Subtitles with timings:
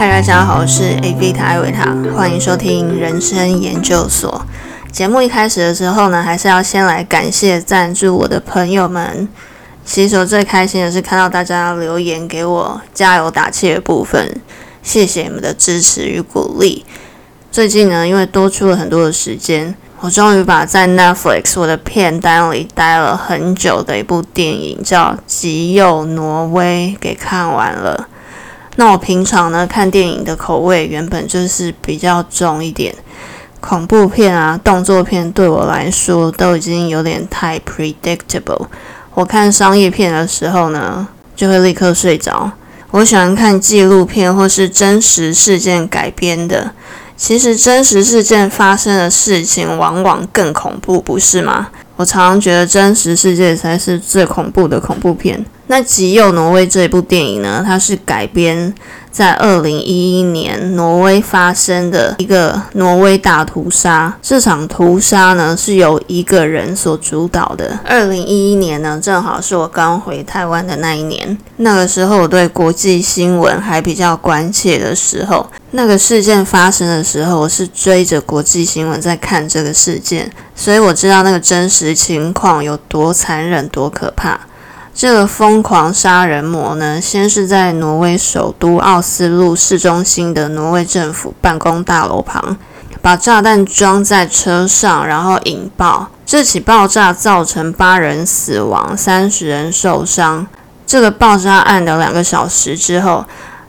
[0.00, 4.46] 嗨，大家好，我是 A Vita 艾维塔，欢迎收听人生研究所。
[4.90, 9.28] 节目一开始的时候呢，还是要先来感谢赞助我的朋友们。
[9.84, 14.40] 其实我最开心的是看到大家留言给我加油打气的部分，
[14.82, 16.86] 谢谢你们的支持与鼓励。
[17.52, 28.08] 最近呢，因为多出了很多的时间，我终于把在 Netflix 我的片单里待了很久的一部电影叫《极右挪威》给看完了。
[28.76, 32.94] 那我平常呢看电影的口味原本就是比较重一点，
[33.60, 38.66] 恐怖片啊、动作片对我来说都已经有点太 predictable。
[39.14, 42.52] 我看商业片的时候呢，就会立刻睡着。
[42.92, 46.72] 我喜欢看纪录片或是真实事件改编的。
[47.16, 51.68] 其实真实事件发生的事情往往更恐怖，不是吗？
[51.96, 55.44] 我常常觉得真实世界才是最恐怖的恐怖片。
[55.70, 58.74] 那《极右挪威》这一部电影呢，它是改编
[59.08, 64.18] 在二零一一年挪威发生的一个挪威大屠杀。
[64.20, 67.78] 这场屠杀呢是由一个人所主导的。
[67.84, 71.38] 二零一一年呢，正好是我刚回台湾的那一年。
[71.58, 84.40] 那个时候我对国际新闻还比较关切的时候，那个事件发生的时候，我是追着国际新闻在看这个事件，所以我知道那个真实情况有多残忍、多可怕。
[85.00, 92.58] 这个疯狂杀人魔呢，先是在挪威首都奥斯陆市中心的挪威政府办公大楼旁，
[93.00, 96.08] 把炸弹装在车上，然后引爆。
[96.26, 100.46] 这起爆炸造成八人死亡，三十人受伤。
[100.86, 103.24] 这个爆炸案的两个小时之后，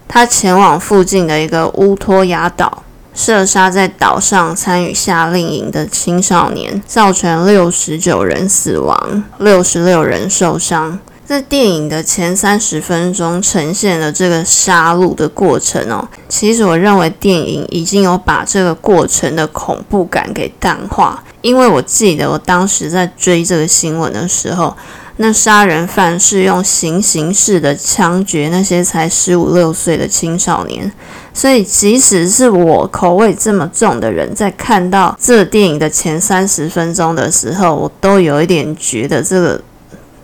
[0.10, 2.84] 他前往附近的一个乌托亚岛，
[3.16, 11.00] 射杀在岛上参与夏令营的青少年，造成六十九人死亡，六十六人受伤。
[11.32, 16.06] 在电影的前三十分钟呈现了这个杀戮的过程哦。
[16.28, 24.76] 其实我认为电影已经有把这个过程的恐怖感给淡化，因为我记得我当时在追这个新闻的时候，
[25.16, 30.92] 那杀人犯是用行刑式的枪决那些才十五六岁的青少年，
[31.34, 39.62] 所以即使是我口味这么重的人，在看到这电影的前三十分钟的时候，我都有一点觉得这个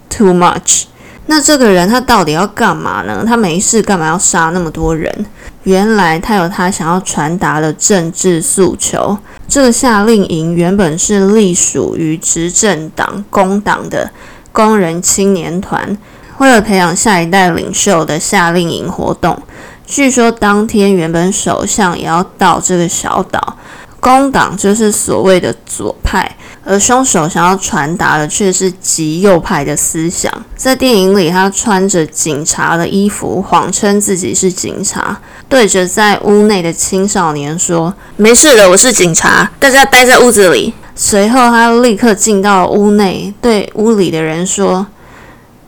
[0.09, 0.83] too much。
[1.27, 3.23] 那这个人他到底要干嘛呢？
[3.27, 5.25] 他没事干嘛要杀那么多人？
[5.63, 9.17] 原来他有他想要传达的政治诉求。
[9.47, 14.09] 这个夏令营原本是隶属于执政党工党的
[14.51, 15.97] 工人青年团，
[16.37, 19.41] 为了培养下一代领袖的夏令营活动。
[19.85, 23.57] 据说当天原本首相也要到这个小岛。
[23.99, 26.37] 工党就是所谓的左派，
[26.69, 30.29] 而凶手想要传达的却是极右派的思想。
[30.57, 35.17] 在电影里，他穿着警察的衣服，谎称自己是警察，
[35.47, 44.85] 对着在屋内的青少年说：“没事的，我是警察，大家待在屋子里。”随后，他立刻进到屋内，对屋里的人说：“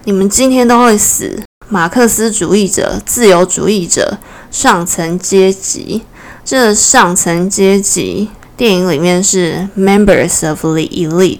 [0.03, 4.17] 你们今天都会死。”马克思主义者、自由主义者、
[4.51, 6.01] 上层阶级。
[6.43, 8.27] 这上层阶级
[8.59, 11.39] 电影里面是 members of the elite，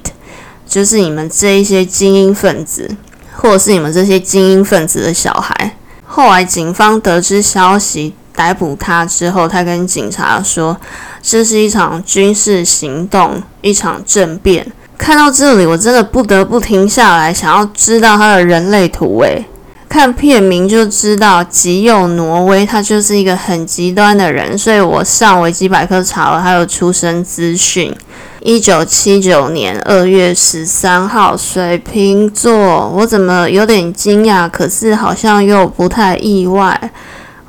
[0.66, 2.96] 就是你们这一些精英分子，
[3.36, 5.76] 或者是你们这些精英分子的小孩。
[6.06, 10.78] 后来警方得知消息，逮捕他之后，他跟警察说，
[11.22, 14.66] 这是一场军事行动，一场政变。
[14.98, 19.20] 看到这里，我真的不得不停下来，想要知道他的人类图。
[19.24, 19.46] 诶，
[19.90, 27.94] 看片名就知道，极右挪威他就是一个很极端的人，所以我上维基百科查了他的出生资讯：
[28.42, 32.88] 一九七九年二月十三号，水瓶座。
[32.90, 36.92] 我怎么有点惊讶，可是好像又不太意外。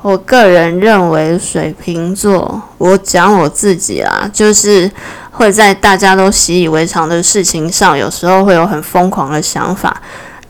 [0.01, 4.91] 我个人认为，水瓶座，我讲我自己啦，就是
[5.31, 10.01] 会在大家都习以为常的事情上，有时候会有很疯狂的想法。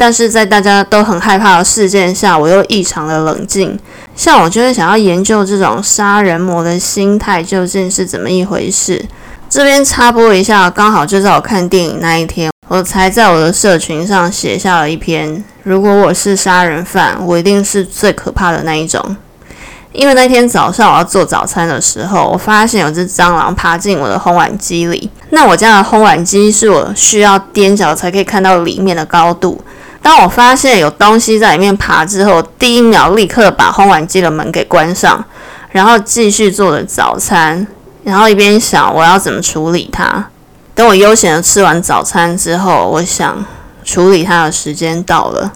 [0.00, 3.78] 但是在大家都很害怕的事件下，我又异常的冷静。
[4.16, 9.04] 像我就是想要研究这种杀人魔的心态究竟是怎么一回事。
[9.50, 19.14] 这边插播一下，刚好就在我看电影那一天，我才在我的社群上写下了一篇：如果我是杀人犯，我一定是最可怕的那一种。
[19.92, 25.10] 因为那天早上我要做早餐的时候，我发现有只蟑螂爬进我的烘碗机里。
[25.28, 29.60] 那我家的烘碗机是我需要踮脚才可以看到里面的高度。
[30.02, 35.22] 当我发现有东西在里面爬之后，第一秒立刻把烘碗机的门给关上，
[35.70, 37.66] 然后继续做的早餐，
[38.02, 40.26] 然后一边想我要怎么处理它。
[40.74, 43.44] 等我悠闲的吃完早餐之后，我想
[43.84, 45.52] 处理它的时间到了。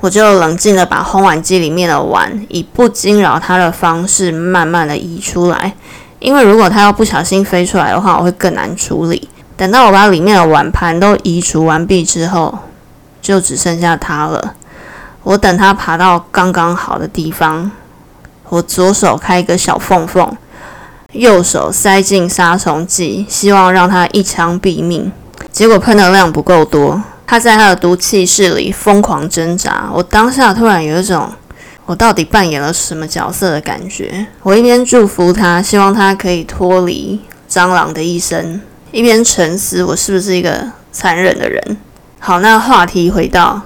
[0.00, 5.74] 我就冷静的把烘碗机里面的碗以不惊扰它的方式慢慢的移出来，
[6.20, 9.28] 因为如果它要不小心飞出来的话，我会更难处理。
[9.56, 12.56] 等到我把里面的碗盘都移除完毕之后，
[13.28, 14.54] 就只剩下它了。
[15.22, 17.70] 我等它爬到刚刚好的地方，
[18.48, 20.34] 我左手开一个小缝缝，
[21.12, 25.12] 右手塞进杀虫剂，希望让它一枪毙命。
[25.52, 27.02] 结果喷的量不够多。
[27.26, 31.30] 他在他的毒气室里疯狂挣扎，我当下突然有一种
[31.84, 34.26] 我到底扮演了什么角色的感觉。
[34.42, 38.58] 我一边祝福他，希望他可以脱离蟑螂的一生，
[38.90, 41.76] 一边沉思我是不是一个残忍的人。
[42.18, 43.62] 好，那话题回到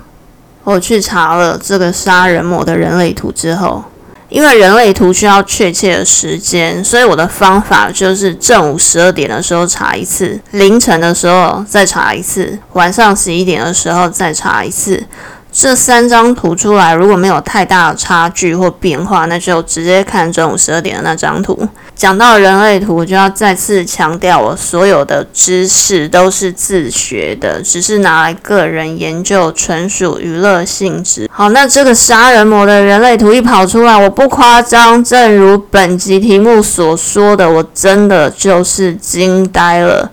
[0.65, 3.85] 我去查了这个杀人魔的人类图之后。
[4.29, 15.07] 因为人类图需要确切的时间，所以我的方法就是正午十二点的时候查一次，凌晨的时候再查一次，晚上十一点的时候再查一次。
[15.53, 21.69] 这三张图出来，如果没有太大的差距或变化，那就直接看中午十二点的那张图。
[21.95, 31.29] 讲到人类图，就要再次强调，我所有的知识都是自学的，只是拿来个人研究，纯属娱乐性质。
[31.31, 40.11] 好，那这个杀人魔的人类图一跑出来，我不夸张，正如本集题目所说的，我真的就是惊呆了。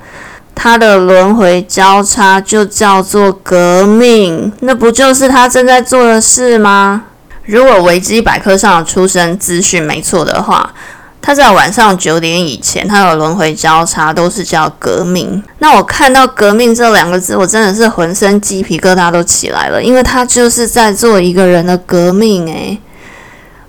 [0.62, 7.04] 他的轮回交叉就叫做革命，那不就是他正在做的事吗？
[7.46, 10.70] 如果维基百科上的出生资讯没错的话，
[11.22, 15.42] 他在晚上九点以前，他的轮回交叉都是叫革命。
[15.60, 22.46] 那我看到“革命”这两个字，我真的是浑身鸡皮疙瘩都起来了，因为他就是在做一个人的革命。
[22.48, 22.78] 诶，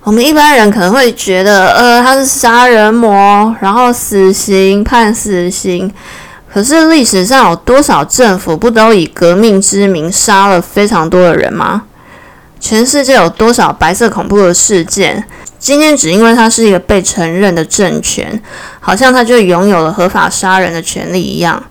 [0.03, 5.89] 我们一般人可能会觉得，呃，他是杀人魔，然后死刑判死刑。
[6.53, 11.83] 可是历史上有多少政府不都以革命之名杀了非常多的人吗？
[12.59, 15.23] 全世界有多少白色恐怖的事件？
[15.57, 18.41] 今天只因为他是一个被承认的政权，
[18.79, 21.63] 好像他就拥有了合法杀人的权利一样。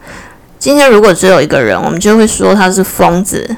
[0.58, 3.56] 今天如果只有一个人，我们就会说他是疯子。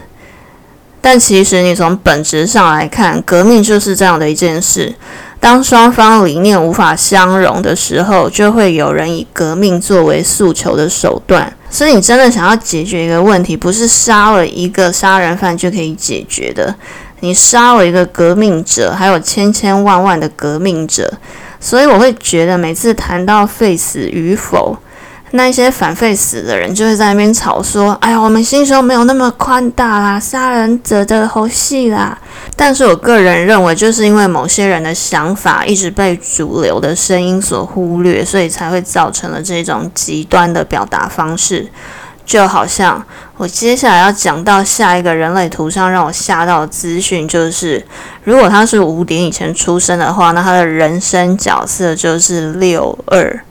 [1.01, 4.95] 但其实你从本质上来看，革命就是这样的一件事。
[5.43, 11.53] 当双方理念无法相容的时候，就会有人以革命作为诉求的手段。
[11.69, 16.73] 所以，你真的想要解决一个问题，不是杀了一个杀人犯就可以解决的。
[17.19, 21.13] 你杀了一个革命者，还有千千万万的革命者。
[21.59, 24.79] 所以，我会觉得每次谈到废死与否，
[25.35, 32.17] 那一些反废死的人就会在那边吵说：“哎呀，我们心胸没有那么宽大啦，杀人者的猴戏啦。”
[32.55, 41.67] 但是我个人认为，就是因为某些人的想法一直被主流的声音所忽略，所以才会造成了这种极端的表达方式。
[42.25, 43.05] 就好像
[43.37, 47.85] 我接下来要讲到下一个人类图上让我吓到的资讯，就是
[48.23, 53.43] 如果他是五点以前出生的话，那他的人生角色就是六二。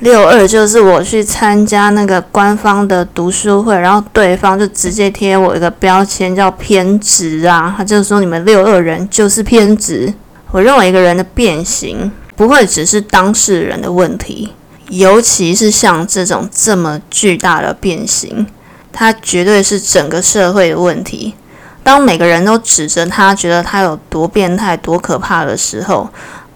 [0.00, 10.12] 六二就是我去参加那个官方的读书会，然后对方就直接贴我一个标签叫偏执啊，他就说你们六二人就是偏执。
[10.50, 14.52] 我认为一个人的变形不会只是当事人的问题，
[14.90, 18.46] 尤其是像这种这么巨大的变形，
[18.92, 21.34] 它绝对是整个社会的问题。
[21.82, 26.10] 当每个人都指着他，觉得他有多变态、多可怕的时候，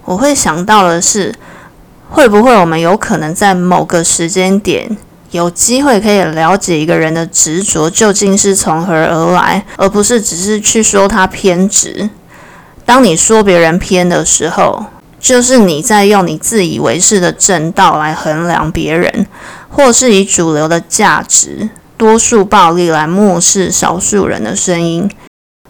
[0.04, 1.34] 我会想到的是。
[2.10, 4.96] 会不会我们有可能在某个时间点
[5.30, 12.10] 有机会可以了解一个人的执着究竟是从何而来，而不是只是去说他偏执？
[12.84, 14.84] 当你说别人偏的时候，
[15.20, 19.26] 就是你在用你自以为是的正道来衡量别人，
[19.68, 25.08] 或是以主流的价值、多数暴力来漠视少数人的声音。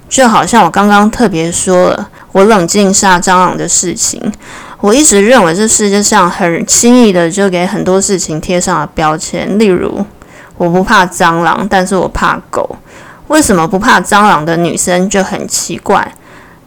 [0.08, 4.32] 就好像我刚刚特别说了，我冷静杀蟑螂的事情。
[4.80, 10.04] 我一直认为这世界上很轻易的就给很多事情贴上了标签，例如
[10.56, 12.76] 我不怕蟑螂，但是我怕狗。
[13.28, 16.14] 为什么不怕蟑螂的女生就很奇怪，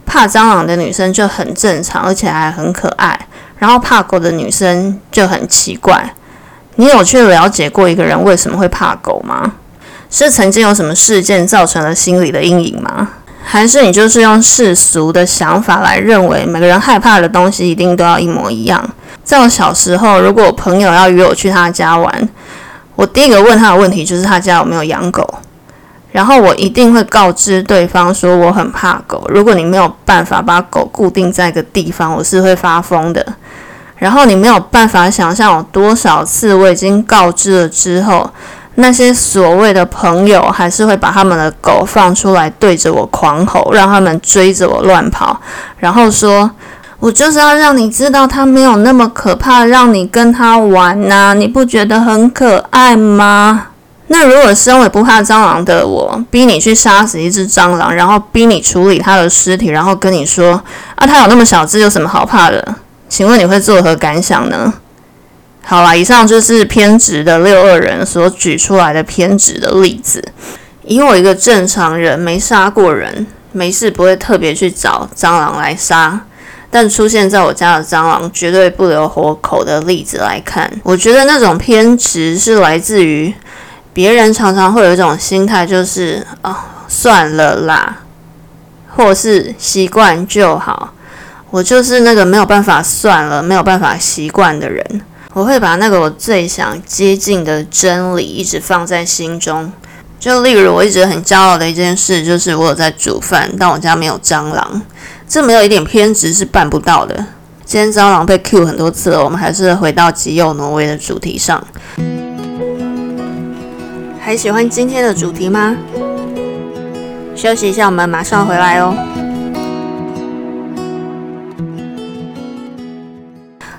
[0.06, 3.26] 怕蟑螂的女生就很正常，而且还很可爱，
[3.58, 6.14] 然后怕狗的女生就很奇怪？
[6.76, 9.54] 你有去了解过一个人为什么会怕狗吗？
[10.08, 13.10] 是曾经有什么事件造成了心理的阴影吗？
[13.46, 18.82] 还是你就是用世俗的想法来认为每个人害怕的东西一定都要一模一样。
[19.22, 22.28] 在我小时候，如果我朋友要约我去他家玩，
[22.96, 25.28] 我第一个问他的问题就是他家有没有养狗，
[26.10, 29.24] 然后我一定会告知对方说我很怕狗。
[29.28, 33.24] 如果你没有办法把狗固定在一个地方，我是会发疯的。
[33.96, 38.28] 然后你没有办法想象有多少次我已经告知了之后。
[38.76, 45.40] 那些所谓的朋友还是会把他们的狗放出来对着我狂吼，让他们追着我乱跑，
[45.78, 46.50] 然后说
[46.98, 53.68] ：“我就是要让你知道它没有那么可怕，让你跟它玩呐，你不觉得很可爱吗？”
[54.08, 60.60] 那如果身为不怕蟑螂的我，逼你去杀死一只蟑螂，然后逼你处理它的尸体，然后跟你说
[60.96, 62.74] ：“啊，它有那么小只，有什么好怕的？”
[63.08, 64.74] 请问你会作何感想呢？
[65.66, 70.22] 好啦，以上就是偏执的六二人所举出来的偏执的例子。
[70.82, 76.20] 以我一个正常人，没杀过人，没事不会特别去找蟑螂来杀，
[76.70, 83.32] 但出现在我家的蟑螂绝对不留活口的例子来看，我觉得那种偏执是来自于
[83.94, 88.00] 别人常常会有一种心态，就是啊算了啦，
[88.94, 90.92] 或是习惯就好。
[91.50, 94.84] 我就是那个没有办法算了、没有办法习惯的人。
[95.34, 99.72] 我会把那个我最想接近的真理一直放在心中，
[100.20, 104.80] 就例如我一直很骄傲的一件事，就是我有在煮饭，但我家没有蟑螂，
[105.28, 107.26] 这没有一点偏执是办不到的。
[107.64, 111.66] 今天蟑螂被 Q 很多次了，我们还是回到极右挪威的主题上。
[114.20, 115.76] 还喜欢今天的主题吗？
[117.34, 118.94] 休息一下，我们马上回来哦。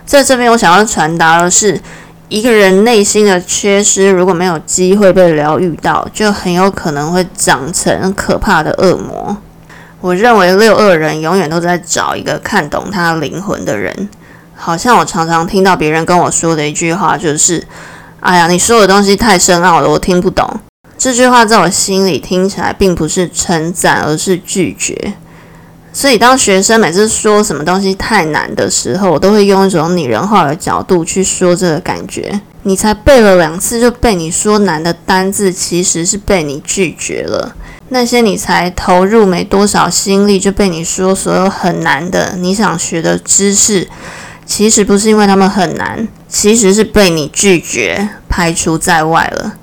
[0.06, 1.80] 在这边，我想要传达的是，
[2.30, 9.36] 一个人内心的缺失，如果没有机会被疗愈到，就很有可能会长成可怕的恶魔。
[10.02, 14.10] 我认为六恶人永远都在找一个看懂他灵魂的人。
[14.54, 17.66] 好像我常常听到别人跟我说的一句话，就是
[18.22, 20.48] ：“哎呀，你说的东西太深奥了，我听不懂。”
[20.98, 25.14] 这句话在我心里听起来并不是称赞，而是拒绝。
[25.98, 32.42] 所以，当学生每次说什么东西太难的时候，我都会用一种拟人化的角度去说这个感觉。
[32.64, 37.56] 你才背了两次就被你说难的单字，其实是被你拒绝了。
[37.88, 43.88] 那些你才投入没多少心力就被你说所有很难的你想学的知识，
[44.46, 49.54] 其实不是因为他们很难，其实是被你拒绝排除在外了。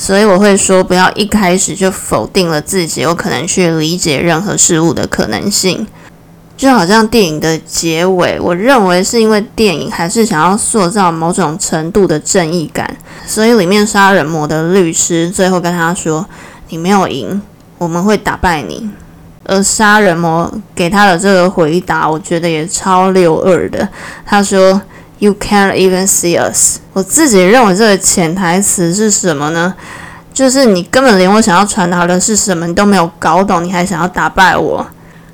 [0.00, 5.84] 所以我会说，不要一开始就否定了自己有可能去理解任何事物的可能性。
[6.56, 16.24] 就好像电影的结尾，我认为是因为电影还是想要塑造某种程度的正义感，所以里面杀人魔的律师最后跟他说
[16.70, 17.42] ：“你没有赢，
[17.78, 18.88] 我们会打败你。”
[19.44, 23.88] 而杀人魔给他的这个回答，我觉得也超六二的。
[24.24, 24.80] 他说。
[25.20, 26.78] You can't even see us。
[26.92, 29.74] 我自己认为这个潜台词是什么呢？
[30.32, 34.86] 就是你根本连我想要传达的是什么你都没有搞懂，你还想要打败我。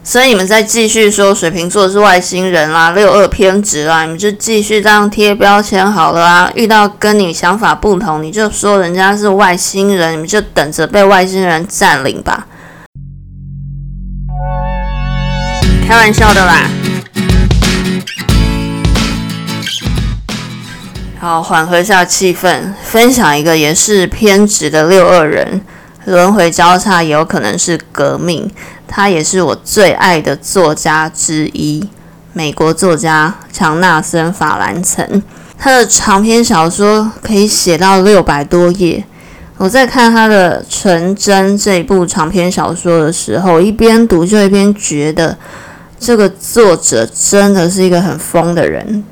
[0.02, 6.50] 所以你们再继续说水瓶座是外星人啦，六二偏执啦，你们就继续这样贴标签好了啊。
[6.54, 12.46] 遇到跟你想法不同，你就说人家是外星人，你们就等着被外星人占领吧。
[15.86, 16.68] 开玩笑的啦。
[21.25, 25.59] 好，缓和一下气氛，分享一个也是偏执的六二人，
[26.04, 28.50] 轮回交叉也有可能是革命。
[28.87, 31.88] 他也是我最爱的作家之一，
[32.35, 35.23] 美国作家强纳森·法兰岑。
[35.59, 39.02] 他的长篇小说可以写到六百多页。
[39.57, 45.38] 我在看他的《纯真》这一部长篇小说的时候，一边读就一边觉得，
[45.99, 49.02] 这个作者真的是一个很疯的人。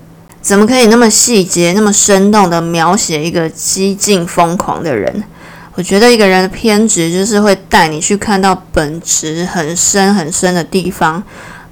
[0.42, 5.22] 怎么可以那么细节、那么生动的描写一个激进疯狂的人？
[5.74, 11.22] 我觉得一个人的偏执就是会带你去看到本质很深很深的地方。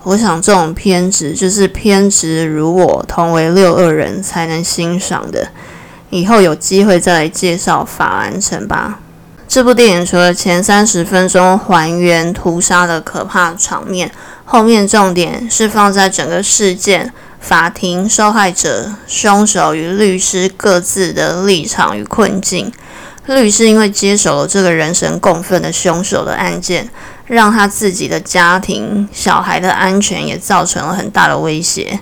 [0.05, 5.49] 我想这种偏执就是偏执如我同为六二人才能欣赏的。
[6.09, 9.01] 以后有机会再来介绍法兰城吧。
[9.47, 14.11] 这部电影除了前三十分钟还原屠杀的可怕场面，
[14.53, 17.13] 后面重点是放在整个事件。
[17.39, 22.71] 法庭、受害者、凶手与律师各自的立场与困境。
[23.27, 26.91] 律师因为接手了这个人神共愤的凶手的案件，
[27.27, 32.01] 让他自己的家庭、小孩的安全也造成了很大的威胁。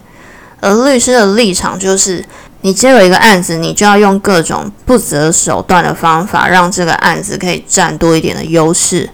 [0.60, 2.24] 而律师的立场就是：
[2.62, 9.08] 你接了一个案子，你就要用各种不择手段的方法，让这个案子可以占多一点的优势。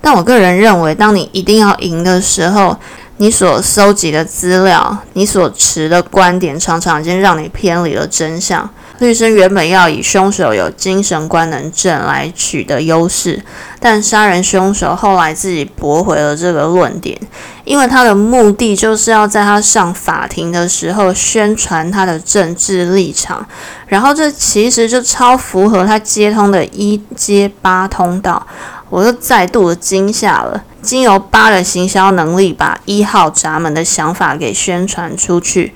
[0.00, 2.76] 但我个人认为，当你一定要赢的时候，
[3.18, 8.68] 你所搜集的资料，你所持的观点，常常已经让你偏离了真相。
[8.98, 13.42] 律师原本要以凶手有精神官能症来取得优势，
[13.78, 17.18] 但杀人凶手后来自己驳回了这个论点，
[17.64, 23.46] 因为他的目的就是要在他上法庭的时候宣传他的政治立场，
[23.86, 28.46] 然后这其实就超符合他接通的一接八通道，
[28.90, 30.62] 我又再度的惊吓了。
[30.82, 35.72] 经由八的行销能力，把一号闸门的想法给宣传出去。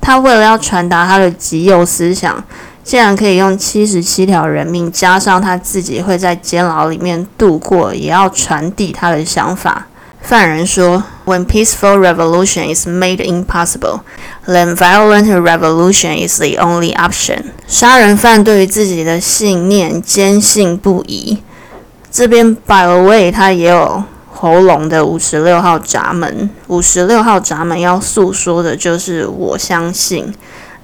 [0.00, 2.44] 他为了要传达他的极右思想。
[2.84, 9.86] 竟然可以用七十七条人命，加上他自己会在监牢里面度过，也要传递他的想法。
[10.22, 14.00] 犯人说：“When peaceful revolution is made impossible,
[14.46, 21.42] then violent revolution is the only option。”杀人犯对于自己的信念坚信不疑。
[22.18, 26.50] 这边 by the way，他也有喉咙的五十六号闸门。
[26.66, 30.34] 五十六号闸门要诉说的就是我相信。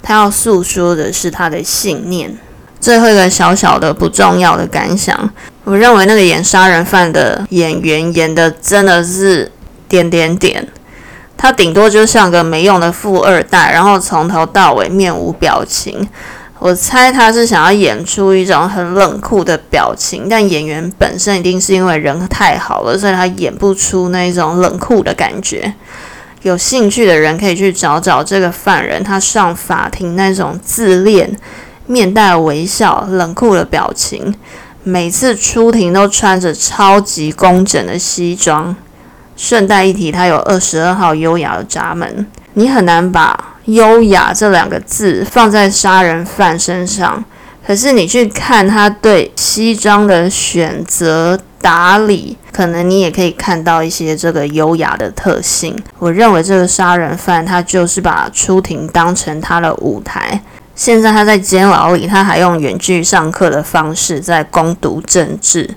[0.01, 2.39] 他要诉说的是他的信念。
[2.79, 5.29] 最后一个小小的不重要的感想，
[5.65, 9.51] 我认为那个演杀人犯的演员演的真的是
[9.89, 10.69] 点点点。
[11.37, 16.09] 他顶多就像个没用的富二代，然后从头到尾面无表情。
[16.65, 25.75] 我猜他是想要演出一种很冷酷的表情，但演员本身一定是因为人太好了，所以他演不出那种冷酷的感觉。
[26.41, 31.37] 有兴趣的人可以去找找这个犯人，他上法庭那种自恋、
[31.85, 34.35] 面带微笑、冷酷的表情，
[34.83, 38.75] 每次出庭都穿着超级工整的西装。
[39.37, 47.25] 顺带一提，他有二十二号优雅的闸门，你很难把“优雅”这两个字放在杀人犯身上。
[47.67, 51.39] 可是你去看他对西装的选择。
[51.65, 55.75] 打理，可能你也可以看到一些这个优雅的特性。
[55.99, 60.43] 我认为这个杀人犯他就是把出庭当成他的舞台。
[60.75, 65.71] 现在他在监牢里，他还用远距上课的方式在攻读政治。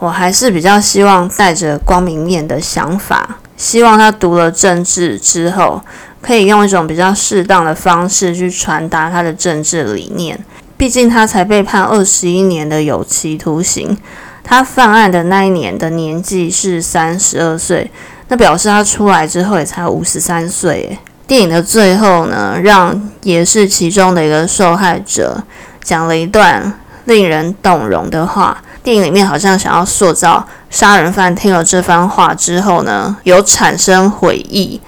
[0.00, 5.80] 我还是比较希望带着光明面的想法，希望他读了政治之后，
[6.22, 10.38] 可以用一种比较适当的方式去传达他的政治理念。
[10.78, 13.96] 毕竟他才被判二十一年的有期徒刑。
[14.42, 17.90] 他犯案的那一年的年纪是三十二岁，
[18.28, 20.98] 那表示他出来之后也才五十三岁。
[21.28, 25.42] 电影的最后呢，让也是其中的一个受害者
[25.82, 26.72] 讲了一段
[27.04, 28.60] 令人动容的话。
[28.82, 34.80] 电影里面好像想要塑造杀人犯听了这番话之后呢，有产生悔意，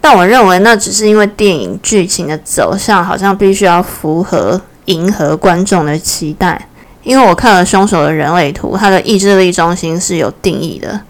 [0.00, 6.68] 但我认为那只是因为电影剧情的走向好像必须要符合迎合观众的期待。
[7.02, 11.00] 因为我看了凶手的人类图，他的意志力中心是有定义的。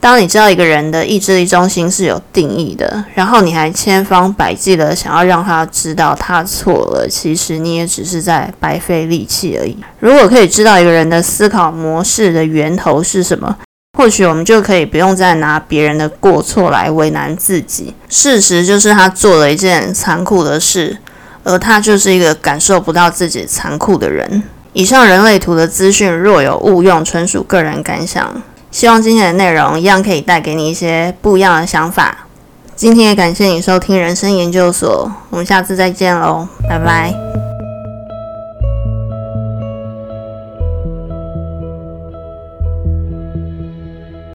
[0.00, 9.76] 当你知道一个人的意志力中心是有定义的，然后你还千方百计的想要让他知道他错了，其实你也只是在白费力气而已。
[9.98, 13.58] 如果可以知道一个人的思考模式的源头是什么，
[13.98, 17.92] 或许我们就可以不用再拿别人的过错来为难自己。
[18.08, 20.98] 事实就是他做了一件残酷的事，
[21.42, 24.44] 而他就是一个感受不到自己残酷的人。
[24.72, 28.40] 以上人类图的资讯若有误用，纯属个人感想。
[28.70, 32.18] 希望今天的内容一样可以带给你一些不一样的想法。
[32.76, 37.57] 今天也感谢你收听人生研究所，我们下次再见喽，拜拜。